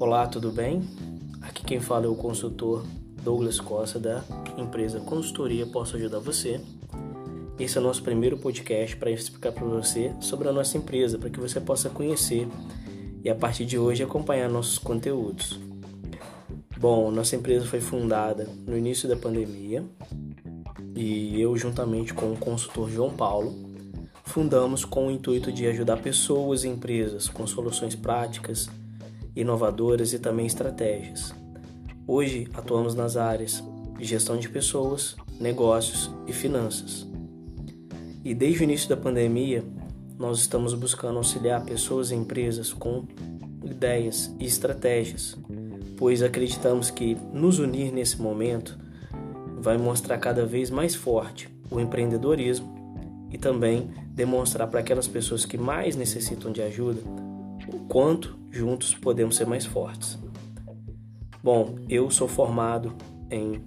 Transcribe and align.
Olá, 0.00 0.26
tudo 0.26 0.50
bem? 0.50 0.80
Aqui 1.42 1.62
quem 1.62 1.78
fala 1.78 2.06
é 2.06 2.08
o 2.08 2.14
consultor 2.14 2.86
Douglas 3.22 3.60
Costa 3.60 3.98
da 3.98 4.24
empresa 4.56 4.98
Consultoria 4.98 5.66
Posso 5.66 5.94
Ajudar 5.96 6.20
Você. 6.20 6.58
Esse 7.58 7.76
é 7.76 7.80
o 7.82 7.84
nosso 7.84 8.02
primeiro 8.02 8.38
podcast 8.38 8.96
para 8.96 9.10
explicar 9.10 9.52
para 9.52 9.66
você 9.66 10.10
sobre 10.18 10.48
a 10.48 10.52
nossa 10.54 10.78
empresa, 10.78 11.18
para 11.18 11.28
que 11.28 11.38
você 11.38 11.60
possa 11.60 11.90
conhecer 11.90 12.48
e 13.22 13.28
a 13.28 13.34
partir 13.34 13.66
de 13.66 13.78
hoje 13.78 14.02
acompanhar 14.02 14.48
nossos 14.48 14.78
conteúdos. 14.78 15.60
Bom, 16.78 17.10
nossa 17.10 17.36
empresa 17.36 17.66
foi 17.66 17.82
fundada 17.82 18.48
no 18.66 18.78
início 18.78 19.06
da 19.06 19.16
pandemia 19.16 19.84
e 20.96 21.38
eu, 21.38 21.54
juntamente 21.58 22.14
com 22.14 22.32
o 22.32 22.38
consultor 22.38 22.88
João 22.88 23.10
Paulo, 23.10 23.54
fundamos 24.24 24.82
com 24.82 25.08
o 25.08 25.10
intuito 25.10 25.52
de 25.52 25.66
ajudar 25.66 25.98
pessoas 25.98 26.64
e 26.64 26.68
empresas 26.68 27.28
com 27.28 27.46
soluções 27.46 27.94
práticas 27.94 28.66
inovadoras 29.34 30.12
e 30.12 30.18
também 30.18 30.46
estratégias. 30.46 31.34
Hoje 32.06 32.48
atuamos 32.54 32.94
nas 32.94 33.16
áreas 33.16 33.62
de 33.98 34.04
gestão 34.04 34.36
de 34.36 34.48
pessoas, 34.48 35.16
negócios 35.38 36.10
e 36.26 36.32
finanças. 36.32 37.06
E 38.24 38.34
desde 38.34 38.60
o 38.60 38.64
início 38.64 38.88
da 38.88 38.96
pandemia, 38.96 39.64
nós 40.18 40.40
estamos 40.40 40.74
buscando 40.74 41.18
auxiliar 41.18 41.64
pessoas 41.64 42.10
e 42.10 42.14
empresas 42.14 42.72
com 42.72 43.04
ideias 43.64 44.34
e 44.38 44.44
estratégias, 44.44 45.38
pois 45.96 46.22
acreditamos 46.22 46.90
que 46.90 47.16
nos 47.32 47.58
unir 47.58 47.92
nesse 47.92 48.20
momento 48.20 48.78
vai 49.58 49.78
mostrar 49.78 50.18
cada 50.18 50.44
vez 50.44 50.70
mais 50.70 50.94
forte 50.94 51.48
o 51.70 51.78
empreendedorismo 51.78 53.28
e 53.30 53.38
também 53.38 53.90
demonstrar 54.08 54.68
para 54.68 54.80
aquelas 54.80 55.06
pessoas 55.06 55.44
que 55.44 55.56
mais 55.56 55.94
necessitam 55.94 56.50
de 56.50 56.60
ajuda 56.60 57.00
o 57.72 57.80
quanto 57.86 58.38
juntos 58.50 58.94
podemos 58.94 59.36
ser 59.36 59.46
mais 59.46 59.64
fortes. 59.64 60.18
Bom, 61.42 61.76
eu 61.88 62.10
sou 62.10 62.28
formado 62.28 62.94
em 63.30 63.62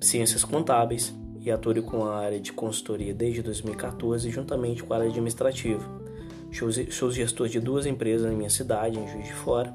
Ciências 0.00 0.44
Contábeis 0.44 1.14
e 1.40 1.50
atuo 1.50 1.82
com 1.82 2.04
a 2.04 2.18
área 2.18 2.40
de 2.40 2.52
consultoria 2.52 3.12
desde 3.12 3.42
2014, 3.42 4.30
juntamente 4.30 4.82
com 4.82 4.92
a 4.92 4.96
área 4.96 5.08
administrativa. 5.08 5.84
Sou 6.90 7.10
gestor 7.10 7.48
de 7.48 7.60
duas 7.60 7.86
empresas 7.86 8.30
na 8.30 8.36
minha 8.36 8.50
cidade, 8.50 8.98
em 8.98 9.08
Juiz 9.08 9.26
de 9.26 9.34
Fora. 9.34 9.72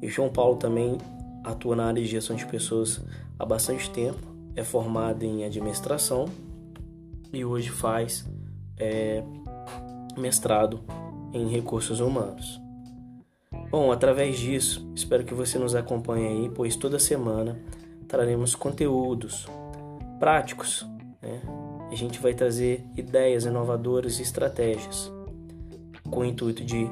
E 0.00 0.08
João 0.08 0.28
Paulo 0.28 0.56
também 0.56 0.98
atua 1.44 1.76
na 1.76 1.86
área 1.86 2.02
de 2.02 2.08
gestão 2.08 2.34
de 2.34 2.46
pessoas 2.46 3.00
há 3.38 3.44
bastante 3.44 3.90
tempo, 3.90 4.20
é 4.54 4.62
formado 4.62 5.22
em 5.24 5.44
administração 5.44 6.28
e 7.32 7.44
hoje 7.44 7.70
faz 7.70 8.24
é, 8.76 9.22
mestrado 10.16 10.80
em 11.32 11.48
recursos 11.48 12.00
humanos. 12.00 12.60
Bom, 13.70 13.90
através 13.90 14.38
disso, 14.38 14.86
espero 14.94 15.24
que 15.24 15.34
você 15.34 15.58
nos 15.58 15.74
acompanhe 15.74 16.26
aí, 16.26 16.50
pois 16.54 16.76
toda 16.76 16.98
semana 16.98 17.58
traremos 18.06 18.54
conteúdos 18.54 19.46
práticos. 20.18 20.86
Né? 21.22 21.40
A 21.90 21.94
gente 21.94 22.18
vai 22.20 22.34
trazer 22.34 22.84
ideias 22.96 23.44
inovadoras 23.44 24.18
e 24.18 24.22
estratégias 24.22 25.10
com 26.10 26.20
o 26.20 26.24
intuito 26.24 26.62
de 26.64 26.88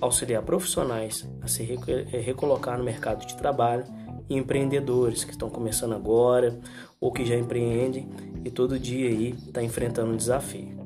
auxiliar 0.00 0.42
profissionais 0.42 1.28
a 1.40 1.48
se 1.48 1.78
eh, 1.88 2.20
recolocar 2.20 2.76
no 2.76 2.84
mercado 2.84 3.24
de 3.24 3.36
trabalho 3.36 3.84
e 4.28 4.36
empreendedores 4.36 5.24
que 5.24 5.30
estão 5.30 5.48
começando 5.48 5.94
agora 5.94 6.58
ou 7.00 7.12
que 7.12 7.24
já 7.24 7.36
empreendem 7.36 8.08
e 8.44 8.50
todo 8.50 8.78
dia 8.78 9.08
aí 9.08 9.30
está 9.46 9.62
enfrentando 9.62 10.12
um 10.12 10.16
desafio. 10.16 10.85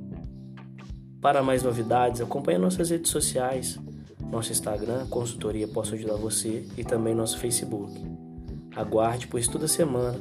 Para 1.20 1.42
mais 1.42 1.62
novidades, 1.62 2.20
acompanhe 2.20 2.58
nossas 2.58 2.90
redes 2.90 3.10
sociais, 3.10 3.78
nosso 4.30 4.52
Instagram, 4.52 5.06
consultoria 5.08 5.68
Posso 5.68 5.94
Ajudar 5.94 6.14
Você 6.14 6.66
e 6.78 6.84
também 6.84 7.14
nosso 7.14 7.38
Facebook. 7.38 7.92
Aguarde, 8.74 9.26
pois 9.26 9.46
toda 9.46 9.68
semana 9.68 10.18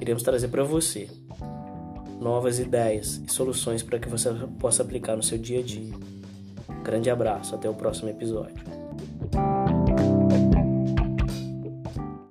iremos 0.00 0.22
trazer 0.22 0.48
para 0.48 0.64
você 0.64 1.08
novas 2.20 2.58
ideias 2.58 3.20
e 3.26 3.32
soluções 3.32 3.82
para 3.82 3.98
que 3.98 4.08
você 4.08 4.30
possa 4.58 4.82
aplicar 4.82 5.16
no 5.16 5.22
seu 5.22 5.38
dia 5.38 5.60
a 5.60 5.62
dia. 5.62 5.92
Grande 6.82 7.10
abraço, 7.10 7.54
até 7.54 7.68
o 7.68 7.74
próximo 7.74 8.08
episódio. 8.08 8.56